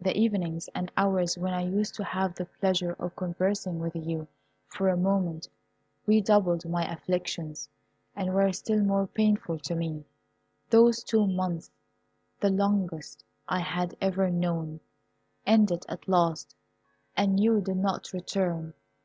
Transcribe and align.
The 0.00 0.18
evenings 0.18 0.68
and 0.74 0.90
hours 0.96 1.38
when 1.38 1.54
I 1.54 1.60
used 1.62 1.94
to 1.94 2.02
have 2.02 2.34
the 2.34 2.46
pleasure 2.46 2.94
of 2.98 3.14
conversing 3.14 3.78
with 3.78 3.94
you 3.94 4.26
for 4.66 4.88
a 4.88 4.96
moment, 4.96 5.48
redoubled 6.06 6.68
my 6.68 6.90
afflictions, 6.92 7.68
and 8.16 8.34
were 8.34 8.50
still 8.52 8.80
more 8.82 9.06
painful 9.06 9.60
to 9.60 9.76
me. 9.76 10.04
Those 10.70 11.04
two 11.04 11.24
months, 11.24 11.70
the 12.40 12.50
longest 12.50 13.22
I 13.48 13.60
had 13.60 13.96
ever 14.00 14.28
known, 14.28 14.80
ended 15.46 15.86
at 15.88 16.08
last, 16.08 16.56
and 17.16 17.38
you 17.38 17.60
did 17.60 17.76
not 17.76 18.12
return. 18.12 18.74